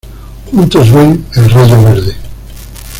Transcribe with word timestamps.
Juntos 0.51 0.89
ven 0.91 1.27
"El 1.35 1.47
rayo 1.51 1.83
verde". 1.83 2.15